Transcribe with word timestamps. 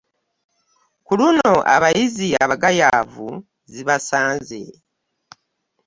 Ku 1.05 1.11
luno 1.19 1.51
abayizi 1.75 2.27
abagayavu 2.43 3.27
zibasanze. 3.71 4.61